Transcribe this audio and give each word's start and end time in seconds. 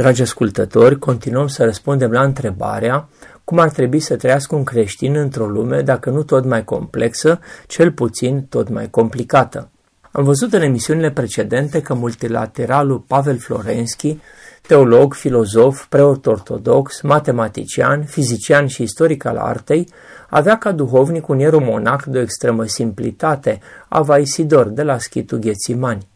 Dragi 0.00 0.22
ascultători, 0.22 0.98
continuăm 0.98 1.46
să 1.46 1.64
răspundem 1.64 2.10
la 2.10 2.22
întrebarea 2.22 3.08
cum 3.44 3.58
ar 3.58 3.70
trebui 3.70 4.00
să 4.00 4.16
trăiască 4.16 4.54
un 4.54 4.64
creștin 4.64 5.16
într-o 5.16 5.46
lume, 5.46 5.80
dacă 5.82 6.10
nu 6.10 6.22
tot 6.22 6.44
mai 6.44 6.64
complexă, 6.64 7.40
cel 7.66 7.92
puțin 7.92 8.46
tot 8.48 8.68
mai 8.68 8.90
complicată. 8.90 9.70
Am 10.12 10.24
văzut 10.24 10.52
în 10.52 10.62
emisiunile 10.62 11.10
precedente 11.10 11.82
că 11.82 11.94
multilateralul 11.94 12.98
Pavel 12.98 13.38
Florenski, 13.38 14.18
teolog, 14.66 15.14
filozof, 15.14 15.86
preot 15.86 16.26
ortodox, 16.26 17.00
matematician, 17.00 18.04
fizician 18.04 18.66
și 18.66 18.82
istoric 18.82 19.24
al 19.24 19.36
artei, 19.36 19.88
avea 20.30 20.58
ca 20.58 20.72
duhovnic 20.72 21.28
un 21.28 21.38
ieromonac 21.38 22.04
de 22.04 22.18
o 22.18 22.22
extremă 22.22 22.64
simplitate, 22.64 23.60
Ava 23.88 24.18
Isidor, 24.18 24.68
de 24.68 24.82
la 24.82 24.98
schitul 24.98 25.38
Ghețimani. 25.38 26.09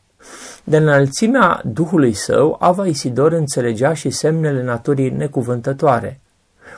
De 0.64 0.77
înălțimea 0.77 1.60
Duhului 1.64 2.12
său, 2.12 2.56
Ava 2.60 2.87
Isidor 2.87 3.32
înțelegea 3.32 3.95
și 3.95 4.10
semnele 4.10 4.62
naturii 4.62 5.10
necuvântătoare. 5.10 6.20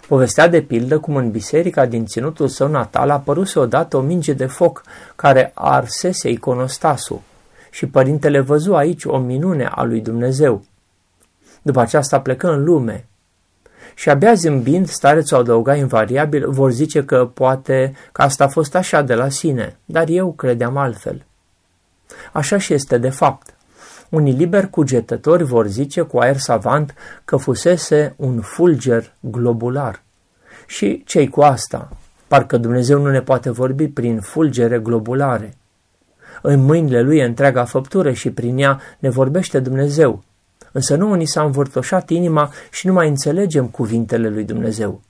Povestea 0.08 0.48
de 0.48 0.60
pildă 0.60 0.98
cum 0.98 1.16
în 1.16 1.30
biserica 1.30 1.86
din 1.86 2.06
ținutul 2.06 2.48
său 2.48 2.68
natal 2.68 3.10
apăruse 3.10 3.58
odată 3.58 3.96
o 3.96 4.00
minge 4.00 4.32
de 4.32 4.46
foc 4.46 4.82
care 5.16 5.50
arsese 5.54 6.30
iconostasul 6.30 7.20
și 7.70 7.86
părintele 7.86 8.40
văzu 8.40 8.74
aici 8.74 9.04
o 9.04 9.18
minune 9.18 9.70
a 9.74 9.82
lui 9.82 10.00
Dumnezeu. 10.00 10.64
După 11.62 11.80
aceasta 11.80 12.20
plecă 12.20 12.52
în 12.52 12.64
lume 12.64 13.06
și 13.94 14.08
abia 14.10 14.34
zâmbind, 14.34 14.88
starețul 14.88 15.36
adăuga 15.36 15.74
invariabil, 15.74 16.50
vor 16.50 16.70
zice 16.70 17.04
că 17.04 17.30
poate 17.34 17.94
că 18.12 18.22
asta 18.22 18.44
a 18.44 18.48
fost 18.48 18.74
așa 18.74 19.02
de 19.02 19.14
la 19.14 19.28
sine, 19.28 19.78
dar 19.84 20.08
eu 20.08 20.32
credeam 20.32 20.76
altfel. 20.76 21.24
Așa 22.32 22.58
și 22.58 22.74
este 22.74 22.98
de 22.98 23.10
fapt. 23.10 23.54
Unii 24.08 24.32
liberi 24.32 24.70
cugetători 24.70 25.44
vor 25.44 25.66
zice 25.66 26.00
cu 26.00 26.18
aer 26.18 26.36
savant 26.36 26.94
că 27.24 27.36
fusese 27.36 28.14
un 28.16 28.40
fulger 28.40 29.12
globular. 29.20 30.02
Și 30.66 31.02
cei 31.06 31.28
cu 31.28 31.40
asta? 31.40 31.88
Parcă 32.28 32.56
Dumnezeu 32.56 33.00
nu 33.00 33.10
ne 33.10 33.20
poate 33.20 33.50
vorbi 33.50 33.88
prin 33.88 34.20
fulgere 34.20 34.78
globulare. 34.78 35.56
În 36.42 36.64
mâinile 36.64 37.02
lui 37.02 37.18
e 37.18 37.24
întreaga 37.24 37.64
făptură 37.64 38.12
și 38.12 38.30
prin 38.30 38.58
ea 38.58 38.80
ne 38.98 39.08
vorbește 39.08 39.60
Dumnezeu. 39.60 40.22
Însă 40.72 40.96
nu 40.96 41.14
ni 41.14 41.24
s-a 41.24 41.42
învârtoșat 41.42 42.10
inima 42.10 42.52
și 42.70 42.86
nu 42.86 42.92
mai 42.92 43.08
înțelegem 43.08 43.66
cuvintele 43.66 44.28
lui 44.28 44.44
Dumnezeu. 44.44 45.00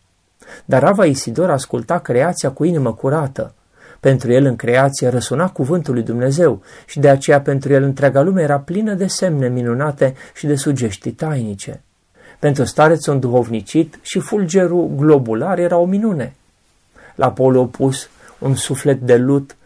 Dar 0.64 0.84
Ava 0.84 1.05
Isidor 1.05 1.50
asculta 1.50 1.98
creația 1.98 2.50
cu 2.50 2.64
inimă 2.64 2.92
curată, 2.92 3.55
pentru 4.00 4.33
el 4.33 4.44
în 4.44 4.56
creație 4.56 5.08
răsuna 5.08 5.48
cuvântul 5.48 5.94
lui 5.94 6.02
Dumnezeu 6.02 6.62
și 6.86 6.98
de 6.98 7.08
aceea 7.08 7.41
pentru 7.41 7.72
el 7.72 7.83
întreaga 7.83 8.22
lume 8.22 8.42
era 8.42 8.58
plină 8.58 8.94
de 8.94 9.06
semne 9.06 9.48
minunate 9.48 10.14
și 10.34 10.47
de 10.47 10.55
sugestii 10.55 11.12
tainice. 11.12 11.80
Pentru 12.38 12.64
starețul 12.64 13.12
înduhovnicit 13.12 13.98
și 14.03 14.19
fulgerul 14.19 14.91
globular 14.97 15.58
era 15.58 15.77
o 15.77 15.84
minune. 15.84 16.34
La 17.14 17.33
polul 17.33 17.61
opus, 17.61 18.08
un 18.38 18.55
suflet 18.55 19.00
de 19.00 19.16
lut, 19.16 19.56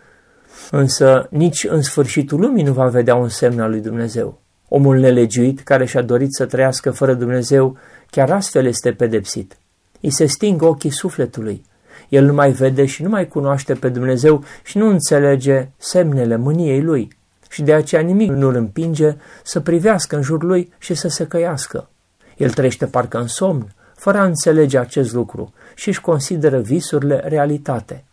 însă 0.71 1.27
nici 1.31 1.65
în 1.69 1.83
sfârșitul 1.83 2.41
lumii 2.41 2.65
nu 2.65 2.73
va 2.73 2.87
vedea 2.87 3.15
un 3.15 3.29
semn 3.29 3.61
al 3.61 3.71
lui 3.71 3.81
Dumnezeu. 3.81 4.41
Omul 4.69 4.99
nelegiuit 4.99 5.61
care 5.61 5.85
și-a 5.85 6.03
dorit 6.03 6.35
să 6.35 6.47
trăiască 6.47 6.91
fără 6.91 7.15
Dumnezeu, 7.15 7.77
chiar 8.11 8.31
astfel 8.31 8.67
este 8.67 8.93
pedepsit. 8.93 9.57
I 10.01 10.11
se 10.11 10.27
sting 10.27 10.63
ochii 10.63 10.91
sufletului 10.91 11.65
el 12.11 12.25
nu 12.25 12.33
mai 12.33 12.51
vede 12.51 12.87
și 12.87 13.03
nu 13.03 13.09
mai 13.09 13.29
cunoaște 13.29 13.75
pe 13.75 13.89
Dumnezeu 13.89 14.45
și 14.63 14.79
nu 14.79 14.87
înțelege 14.87 15.69
semnele 15.77 16.37
mâniei 16.37 16.83
lui 16.83 17.19
și 17.51 17.63
de 17.63 17.73
aceea 17.73 18.03
nimic 18.03 18.31
nu 18.31 18.49
îl 18.49 18.55
împinge 18.55 19.17
să 19.43 19.61
privească 19.61 20.17
în 20.17 20.23
jurul 20.23 20.49
lui 20.49 20.73
și 20.79 20.95
să 20.95 21.09
se 21.09 21.27
căiască. 21.27 21.89
El 22.37 22.51
trăiește 22.51 22.87
parcă 22.87 23.19
în 23.19 23.27
somn, 23.27 23.75
fără 23.95 24.19
a 24.19 24.25
înțelege 24.25 24.79
acest 24.79 25.13
lucru 25.13 25.53
și 25.75 25.89
își 25.89 26.01
consideră 26.01 26.59
visurile 26.61 27.23
realitate. 27.25 28.05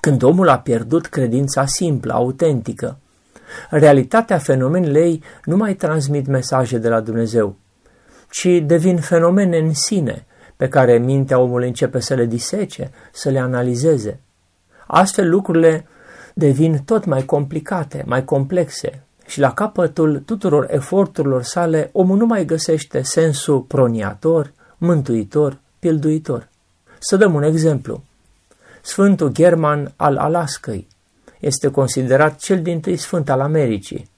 Când 0.00 0.22
omul 0.22 0.48
a 0.48 0.58
pierdut 0.58 1.06
credința 1.06 1.66
simplă, 1.66 2.12
autentică, 2.12 2.98
realitatea 3.70 4.38
fenomenele 4.38 5.00
ei 5.00 5.22
nu 5.44 5.56
mai 5.56 5.74
transmit 5.74 6.26
mesaje 6.26 6.78
de 6.78 6.88
la 6.88 7.00
Dumnezeu, 7.00 7.56
ci 8.30 8.46
devin 8.66 8.96
fenomene 8.96 9.58
în 9.58 9.74
sine, 9.74 10.24
pe 10.64 10.70
care 10.70 10.98
mintea 10.98 11.38
omului 11.38 11.66
începe 11.66 12.00
să 12.00 12.14
le 12.14 12.24
disece, 12.24 12.90
să 13.12 13.28
le 13.28 13.38
analizeze. 13.38 14.20
Astfel 14.86 15.30
lucrurile 15.30 15.86
devin 16.34 16.82
tot 16.84 17.04
mai 17.04 17.24
complicate, 17.24 18.02
mai 18.06 18.24
complexe 18.24 19.02
și 19.26 19.40
la 19.40 19.52
capătul 19.52 20.22
tuturor 20.26 20.66
eforturilor 20.70 21.42
sale 21.42 21.90
omul 21.92 22.16
nu 22.16 22.26
mai 22.26 22.44
găsește 22.44 23.02
sensul 23.02 23.60
proniator, 23.60 24.52
mântuitor, 24.78 25.58
pilduitor. 25.78 26.48
Să 26.98 27.16
dăm 27.16 27.34
un 27.34 27.42
exemplu. 27.42 28.02
Sfântul 28.80 29.32
German 29.32 29.92
al 29.96 30.16
Alaskai 30.16 30.88
este 31.40 31.70
considerat 31.70 32.36
cel 32.36 32.62
din 32.62 32.80
tâi 32.80 32.96
sfânt 32.96 33.30
al 33.30 33.40
Americii. 33.40 34.10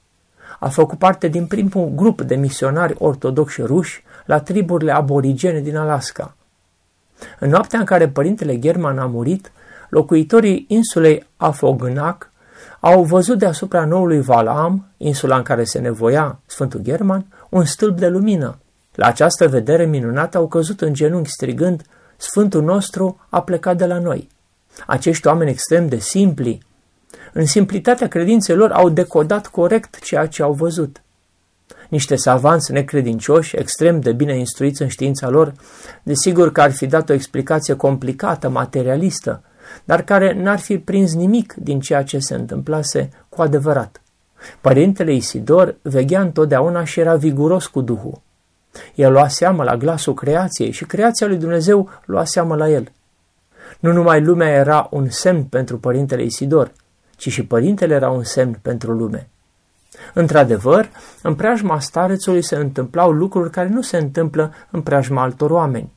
A 0.59 0.69
făcut 0.69 0.99
parte 0.99 1.29
din 1.29 1.47
primul 1.47 1.93
grup 1.95 2.21
de 2.21 2.35
misionari 2.35 2.95
ortodoxi 2.99 3.63
ruși 3.63 4.05
la 4.25 4.41
triburile 4.41 4.93
aborigene 4.93 5.61
din 5.61 5.77
Alaska. 5.77 6.37
În 7.39 7.51
noaptea 7.51 7.79
în 7.79 7.85
care 7.85 8.09
părintele 8.09 8.59
German 8.59 8.99
a 8.99 9.07
murit, 9.07 9.53
locuitorii 9.89 10.65
insulei 10.69 11.27
Afognac 11.37 12.31
au 12.81 13.05
văzut 13.05 13.39
deasupra 13.39 13.85
noului 13.85 14.21
Valam, 14.21 14.87
insula 14.97 15.37
în 15.37 15.43
care 15.43 15.65
se 15.65 15.79
nevoia 15.79 16.39
Sfântul 16.47 16.81
German, 16.81 17.27
un 17.49 17.65
stâlp 17.65 17.99
de 17.99 18.09
lumină. 18.09 18.59
La 18.95 19.07
această 19.07 19.49
vedere 19.49 19.85
minunată 19.85 20.39
au 20.39 20.49
căzut 20.49 20.81
în 20.81 20.95
genunchi 20.95 21.31
strigând, 21.31 21.83
Sfântul 22.17 22.63
nostru 22.63 23.21
a 23.29 23.43
plecat 23.43 23.77
de 23.77 23.87
la 23.87 23.99
noi. 23.99 24.29
Acești 24.87 25.27
oameni 25.27 25.51
extrem 25.51 25.89
de 25.89 25.99
simpli, 25.99 26.63
în 27.37 27.47
simplitatea 27.47 28.09
credinței 28.09 28.57
lor, 28.57 28.71
au 28.71 28.89
decodat 28.89 29.47
corect 29.47 29.99
ceea 30.01 30.27
ce 30.27 30.43
au 30.43 30.53
văzut 30.53 31.01
niște 31.89 32.17
savanți 32.17 32.73
necredincioși, 32.73 33.57
extrem 33.57 34.01
de 34.01 34.13
bine 34.13 34.39
instruiți 34.39 34.83
în 34.83 34.89
știința 34.89 35.29
lor, 35.29 35.53
desigur 36.03 36.53
că 36.53 36.61
ar 36.61 36.73
fi 36.73 36.87
dat 36.87 37.09
o 37.09 37.13
explicație 37.13 37.75
complicată, 37.75 38.49
materialistă, 38.49 39.43
dar 39.85 40.03
care 40.03 40.33
n-ar 40.33 40.59
fi 40.59 40.79
prins 40.79 41.15
nimic 41.15 41.55
din 41.55 41.81
ceea 41.81 42.03
ce 42.03 42.19
se 42.19 42.35
întâmplase 42.35 43.11
cu 43.29 43.43
adevărat. 43.43 44.01
Părintele 44.61 45.13
Isidor 45.13 45.77
veghea 45.83 46.21
întotdeauna 46.21 46.85
și 46.85 47.01
era 47.01 47.17
viguros 47.17 47.67
cu 47.67 47.81
Duhul. 47.81 48.21
El 48.95 49.13
lua 49.13 49.29
seamă 49.29 49.63
la 49.63 49.77
glasul 49.77 50.15
creației 50.15 50.71
și 50.71 50.85
creația 50.85 51.27
lui 51.27 51.37
Dumnezeu 51.37 51.89
lua 52.05 52.25
seamă 52.25 52.57
la 52.57 52.69
el. 52.69 52.93
Nu 53.79 53.93
numai 53.93 54.21
lumea 54.23 54.49
era 54.49 54.89
un 54.91 55.09
semn 55.09 55.45
pentru 55.45 55.79
părintele 55.79 56.23
Isidor, 56.23 56.73
ci 57.17 57.29
și 57.29 57.47
părintele 57.47 57.95
era 57.95 58.11
un 58.11 58.25
semn 58.25 58.59
pentru 58.63 58.93
lume. 58.93 59.29
Într-adevăr, 60.15 60.91
în 61.23 61.35
preajma 61.35 61.81
starețului 61.81 62.43
se 62.43 62.57
întâmplau 62.57 63.11
lucruri 63.11 63.51
care 63.51 63.69
nu 63.69 63.83
se 63.83 63.97
întâmplă 63.97 64.53
în 64.71 64.81
preajma 64.81 65.23
altor 65.23 65.51
oameni. 65.51 65.93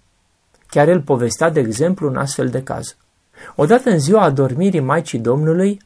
Chiar 0.68 0.88
el 0.88 1.02
povestea, 1.02 1.50
de 1.50 1.60
exemplu, 1.60 2.08
un 2.08 2.16
astfel 2.16 2.48
de 2.48 2.64
caz. 2.64 2.96
Odată 3.56 3.90
în 3.90 4.00
ziua 4.00 4.22
adormirii 4.22 4.80
Maicii 4.80 5.20
Domnului, 5.20 5.82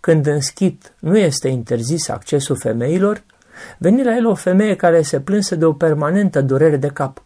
când 0.00 0.26
în 0.26 0.40
schit 0.40 0.92
nu 0.98 1.18
este 1.18 1.48
interzis 1.48 2.08
accesul 2.08 2.56
femeilor, 2.56 3.22
veni 3.78 4.04
la 4.04 4.16
el 4.16 4.26
o 4.26 4.34
femeie 4.34 4.76
care 4.76 5.02
se 5.02 5.20
plânse 5.20 5.54
de 5.54 5.64
o 5.64 5.72
permanentă 5.72 6.40
durere 6.40 6.76
de 6.76 6.88
cap. 6.88 7.22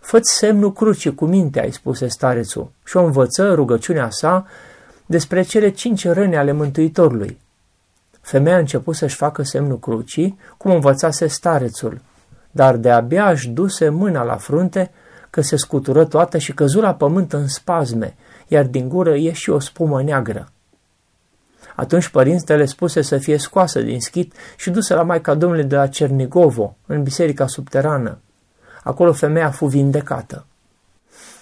Făți 0.00 0.36
semnul 0.38 0.72
crucii 0.72 1.14
cu 1.14 1.24
minte, 1.24 1.60
ai 1.60 1.72
spuse 1.72 2.06
starețul, 2.06 2.70
și 2.84 2.96
o 2.96 3.04
învăță 3.04 3.54
rugăciunea 3.54 4.10
sa 4.10 4.46
despre 5.12 5.42
cele 5.42 5.70
cinci 5.70 6.06
răni 6.06 6.36
ale 6.36 6.52
Mântuitorului, 6.52 7.38
Femeia 8.20 8.56
a 8.56 8.58
început 8.58 8.94
să-și 8.94 9.16
facă 9.16 9.42
semnul 9.42 9.78
crucii, 9.78 10.38
cum 10.56 10.70
învățase 10.70 11.26
starețul, 11.26 12.00
dar 12.50 12.76
de-abia 12.76 13.30
își 13.30 13.48
duse 13.48 13.88
mâna 13.88 14.22
la 14.22 14.36
frunte, 14.36 14.90
că 15.30 15.40
se 15.40 15.56
scutură 15.56 16.04
toată 16.04 16.38
și 16.38 16.54
căzu 16.54 16.80
la 16.80 16.94
pământ 16.94 17.32
în 17.32 17.48
spazme, 17.48 18.14
iar 18.48 18.64
din 18.64 18.88
gură 18.88 19.16
ieși 19.16 19.50
o 19.50 19.58
spumă 19.58 20.02
neagră. 20.02 20.48
Atunci 21.76 22.08
părintele 22.08 22.64
spuse 22.64 23.02
să 23.02 23.18
fie 23.18 23.38
scoasă 23.38 23.80
din 23.80 24.00
schit 24.00 24.34
și 24.56 24.70
dusă 24.70 24.94
la 24.94 25.02
Maica 25.02 25.34
Domnului 25.34 25.64
de 25.64 25.76
la 25.76 25.86
Cernigovo, 25.86 26.76
în 26.86 27.02
biserica 27.02 27.46
subterană. 27.46 28.18
Acolo 28.82 29.12
femeia 29.12 29.50
fu 29.50 29.66
vindecată. 29.66 30.46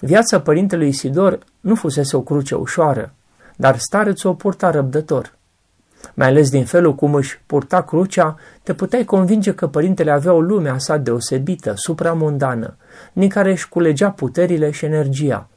Viața 0.00 0.40
părintelui 0.40 0.88
Isidor 0.88 1.38
nu 1.60 1.74
fusese 1.74 2.16
o 2.16 2.20
cruce 2.20 2.54
ușoară, 2.54 3.14
dar 3.60 3.78
starețul 3.78 4.30
o 4.30 4.34
purta 4.34 4.70
răbdător. 4.70 5.32
Mai 6.14 6.26
ales 6.26 6.50
din 6.50 6.64
felul 6.64 6.94
cum 6.94 7.14
își 7.14 7.40
purta 7.46 7.82
crucea, 7.82 8.36
te 8.62 8.74
puteai 8.74 9.04
convinge 9.04 9.54
că 9.54 9.66
părintele 9.66 10.10
avea 10.10 10.32
o 10.32 10.40
lume 10.40 10.74
sa 10.76 10.96
deosebită, 10.96 11.72
supramundană, 11.76 12.76
din 13.12 13.28
care 13.28 13.50
își 13.50 13.68
culegea 13.68 14.10
puterile 14.10 14.70
și 14.70 14.84
energia. 14.84 15.48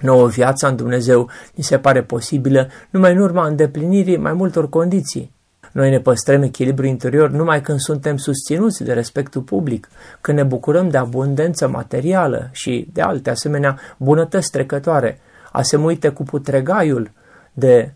Nouă 0.00 0.28
viața 0.28 0.68
în 0.68 0.76
Dumnezeu 0.76 1.30
ni 1.54 1.64
se 1.64 1.78
pare 1.78 2.02
posibilă 2.02 2.68
numai 2.90 3.12
în 3.12 3.18
urma 3.18 3.46
îndeplinirii 3.46 4.16
mai 4.16 4.32
multor 4.32 4.68
condiții. 4.68 5.32
Noi 5.72 5.90
ne 5.90 6.00
păstrăm 6.00 6.42
echilibru 6.42 6.86
interior 6.86 7.30
numai 7.30 7.60
când 7.60 7.78
suntem 7.78 8.16
susținuți 8.16 8.82
de 8.82 8.92
respectul 8.92 9.42
public, 9.42 9.88
când 10.20 10.38
ne 10.38 10.44
bucurăm 10.44 10.88
de 10.88 10.96
abundență 10.96 11.68
materială 11.68 12.48
și 12.52 12.88
de 12.92 13.00
alte 13.00 13.30
asemenea 13.30 13.78
bunătăți 13.96 14.50
trecătoare, 14.50 15.20
asemuite 15.52 16.08
cu 16.08 16.22
putregaiul 16.22 17.10
de 17.60 17.92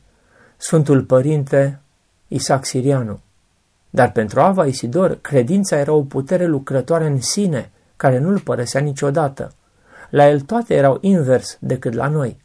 Sfântul 0.57 1.03
Părinte 1.03 1.81
Isaac 2.29 2.65
Sirianu. 2.65 3.21
Dar 3.91 4.13
pentru 4.13 4.41
Ava 4.41 4.67
Isidor, 4.67 5.19
credința 5.21 5.77
era 5.77 5.93
o 5.93 6.03
putere 6.03 6.47
lucrătoare 6.47 7.07
în 7.07 7.21
sine, 7.21 7.71
care 7.97 8.19
nu-l 8.19 8.41
părăsea 8.41 8.81
niciodată. 8.81 9.53
La 10.11 10.29
el 10.29 10.41
toate 10.41 10.75
erau 10.75 10.99
invers 11.01 11.57
decât 11.61 11.93
la 11.93 12.09
noi. 12.09 12.37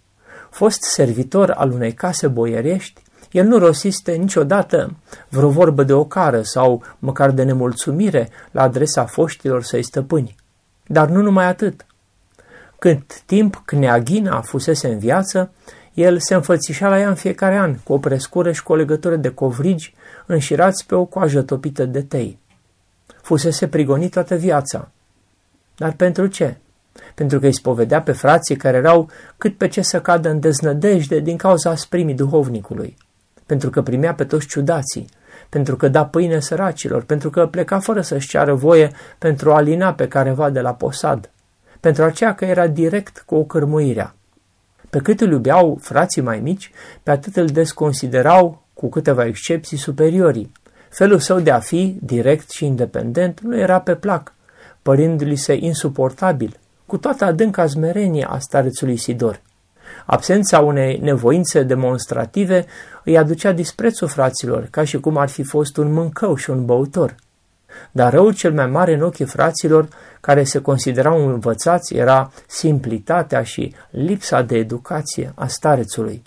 Fost 0.50 0.82
servitor 0.82 1.50
al 1.50 1.72
unei 1.72 1.94
case 1.94 2.28
boierești, 2.28 3.02
el 3.32 3.46
nu 3.46 3.58
rosiste 3.58 4.12
niciodată 4.12 4.96
vreo 5.30 5.50
vorbă 5.50 5.84
de 5.84 5.94
ocară 5.94 6.42
sau 6.42 6.84
măcar 7.00 7.32
de 7.32 7.44
nemulțumire 7.44 8.30
la 8.52 8.62
adresa 8.62 9.06
foștilor 9.06 9.64
săi 9.64 9.84
stăpâni. 9.84 10.36
Dar 10.88 11.10
nu 11.10 11.22
numai 11.22 11.46
atât. 11.46 11.86
Cât 12.80 13.22
timp 13.22 13.62
Cneaghina 13.66 14.42
fusese 14.42 14.88
în 14.88 15.00
viață, 15.00 15.52
el 16.02 16.20
se 16.20 16.34
înfățișa 16.34 16.90
la 16.90 17.00
ea 17.00 17.08
în 17.08 17.16
fiecare 17.16 17.58
an 17.58 17.76
cu 17.76 17.94
o 17.94 17.98
prescură 17.98 18.52
și 18.52 18.64
cu 18.64 18.72
o 18.72 18.76
legătură 18.76 19.16
de 19.16 19.30
covrigi 19.30 19.94
înșirați 20.26 20.86
pe 20.86 20.96
o 20.96 21.06
coajă 21.06 21.42
topită 21.42 21.86
de 21.86 22.02
tei. 22.02 22.40
Fusese 23.22 23.68
prigonit 23.68 24.12
toată 24.12 24.36
viața. 24.36 24.92
Dar 25.78 25.92
pentru 25.92 26.28
ce? 26.28 26.58
Pentru 27.16 27.40
că 27.40 27.46
îi 27.46 27.54
spovedea 27.54 28.02
pe 28.02 28.12
frații 28.12 28.56
care 28.56 28.78
erau 28.78 29.10
cât 29.38 29.58
pe 29.58 29.68
ce 29.68 29.82
să 29.82 30.02
cadă 30.02 30.30
în 30.30 30.40
deznădejde 30.40 31.20
din 31.20 31.38
cauza 31.38 31.70
asprimii 31.70 32.14
duhovnicului. 32.14 32.98
Pentru 33.46 33.70
că 33.70 33.82
primea 33.82 34.14
pe 34.14 34.24
toți 34.24 34.48
ciudații, 34.48 35.10
pentru 35.50 35.76
că 35.76 35.88
da 35.88 36.06
pâine 36.06 36.40
săracilor, 36.40 37.04
pentru 37.04 37.30
că 37.30 37.48
pleca 37.48 37.80
fără 37.80 38.02
să-și 38.02 38.28
ceară 38.28 38.54
voie 38.54 38.92
pentru 39.18 39.52
a 39.52 39.56
alina 39.56 39.94
pe 39.94 40.08
careva 40.08 40.50
de 40.50 40.60
la 40.60 40.74
posad, 40.74 41.30
pentru 41.80 42.04
aceea 42.04 42.36
că 42.36 42.46
era 42.46 42.68
direct 42.68 43.24
cu 43.26 43.36
o 43.36 43.44
cărmuirea. 43.44 44.14
Pe 44.90 45.00
cât 45.00 45.22
îl 45.22 45.32
iubeau 45.32 45.78
frații 45.82 46.22
mai 46.22 46.40
mici, 46.40 46.72
pe 47.04 47.12
atât 47.12 47.36
îl 47.36 47.46
desconsiderau, 47.46 48.64
cu 48.74 48.90
câteva 48.90 49.26
excepții, 49.26 49.78
superiorii. 49.78 50.52
Felul 50.90 51.20
său 51.20 51.40
de 51.40 51.52
a 51.52 51.60
fi, 51.60 51.98
direct 52.02 52.50
și 52.50 52.66
independent, 52.66 53.40
nu 53.42 53.58
era 53.58 53.80
pe 53.80 53.96
plac, 53.96 54.34
părindu-li 54.82 55.36
se 55.36 55.54
insuportabil, 55.60 56.60
cu 56.86 56.98
toată 56.98 57.26
adânca 57.26 57.68
smerenie 57.68 58.28
a 58.30 58.40
starețului 58.40 58.98
Sidor. 58.98 59.42
Absența 60.06 60.60
unei 60.60 60.98
nevoințe 60.98 61.64
demonstrative 61.64 62.66
îi 63.04 63.18
aducea 63.18 63.52
disprețul 63.52 64.08
fraților, 64.08 64.68
ca 64.72 64.84
și 64.84 65.00
cum 65.00 65.18
ar 65.18 65.30
fi 65.30 65.44
fost 65.44 65.78
un 65.78 65.94
mâncău 65.94 66.36
și 66.36 66.50
un 66.50 66.66
băutor. 66.66 67.16
Dar 67.92 68.14
răul 68.14 68.34
cel 68.34 68.54
mai 68.54 68.68
mare 68.68 68.94
în 68.94 69.02
ochii 69.02 69.26
fraților, 69.26 69.88
care 70.22 70.44
se 70.44 70.62
considerau 70.62 71.28
învățați, 71.28 71.96
era 71.96 72.32
simplitatea 72.48 73.44
și 73.44 73.76
lipsa 73.90 74.42
de 74.42 74.58
educație 74.58 75.32
a 75.36 75.48
starețului. 75.48 76.22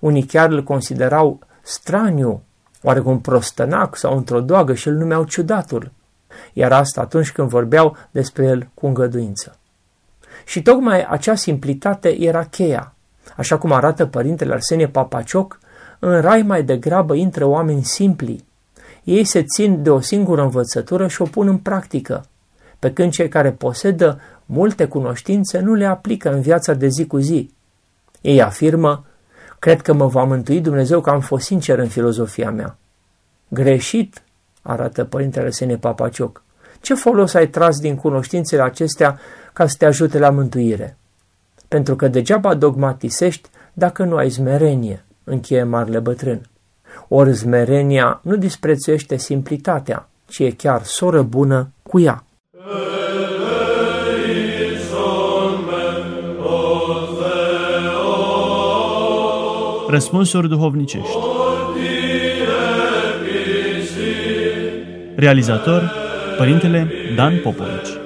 Unii 0.00 0.22
chiar 0.22 0.50
îl 0.50 0.62
considerau 0.62 1.38
straniu, 1.62 2.42
oarecum 2.82 3.20
prostănac 3.20 3.96
sau 3.96 4.16
într-o 4.16 4.40
doagă 4.40 4.74
și 4.74 4.88
îl 4.88 4.94
numeau 4.94 5.24
ciudatul, 5.24 5.92
iar 6.52 6.72
asta 6.72 7.00
atunci 7.00 7.32
când 7.32 7.48
vorbeau 7.48 7.96
despre 8.10 8.44
el 8.44 8.68
cu 8.74 8.86
îngăduință. 8.86 9.58
Și 10.44 10.62
tocmai 10.62 11.06
acea 11.08 11.34
simplitate 11.34 12.20
era 12.20 12.44
cheia. 12.44 12.94
Așa 13.36 13.58
cum 13.58 13.72
arată 13.72 14.06
părintele 14.06 14.52
Arsenie 14.52 14.88
Papacioc, 14.88 15.58
în 15.98 16.20
rai 16.20 16.42
mai 16.42 16.62
degrabă 16.62 17.14
intră 17.14 17.44
oameni 17.44 17.84
simpli, 17.84 18.44
ei 19.04 19.24
se 19.24 19.42
țin 19.42 19.82
de 19.82 19.90
o 19.90 20.00
singură 20.00 20.42
învățătură 20.42 21.08
și 21.08 21.22
o 21.22 21.24
pun 21.24 21.48
în 21.48 21.58
practică, 21.58 22.24
pe 22.78 22.92
când 22.92 23.12
cei 23.12 23.28
care 23.28 23.52
posedă 23.52 24.20
multe 24.46 24.86
cunoștințe 24.86 25.58
nu 25.58 25.74
le 25.74 25.86
aplică 25.86 26.32
în 26.32 26.40
viața 26.40 26.74
de 26.74 26.88
zi 26.88 27.06
cu 27.06 27.18
zi. 27.18 27.50
Ei 28.20 28.42
afirmă, 28.42 29.04
cred 29.58 29.80
că 29.80 29.92
mă 29.92 30.06
va 30.06 30.24
mântui 30.24 30.60
Dumnezeu 30.60 31.00
că 31.00 31.10
am 31.10 31.20
fost 31.20 31.44
sincer 31.46 31.78
în 31.78 31.88
filozofia 31.88 32.50
mea. 32.50 32.76
Greșit, 33.48 34.22
arată 34.62 35.04
părintele 35.04 35.50
Sene 35.50 35.76
Papacioc. 35.76 36.42
Ce 36.80 36.94
folos 36.94 37.34
ai 37.34 37.48
tras 37.48 37.78
din 37.78 37.96
cunoștințele 37.96 38.62
acestea 38.62 39.18
ca 39.52 39.66
să 39.66 39.74
te 39.78 39.84
ajute 39.84 40.18
la 40.18 40.30
mântuire? 40.30 40.96
Pentru 41.68 41.96
că 41.96 42.08
degeaba 42.08 42.54
dogmatisești 42.54 43.48
dacă 43.72 44.04
nu 44.04 44.16
ai 44.16 44.30
smerenie, 44.30 45.04
încheie 45.24 45.62
marele 45.62 45.98
bătrân. 45.98 46.40
Ori 47.08 47.32
zmerenia 47.32 48.20
nu 48.22 48.36
disprețuiește 48.36 49.16
simplitatea, 49.16 50.08
ci 50.26 50.38
e 50.38 50.50
chiar 50.50 50.82
soră 50.82 51.22
bună 51.22 51.68
cu 51.82 52.00
ea. 52.00 52.24
Răspunsuri 59.88 60.48
duhovnicești 60.48 61.16
Realizator 65.16 65.92
Părintele 66.36 66.88
Dan 67.16 67.40
Popovici 67.42 68.03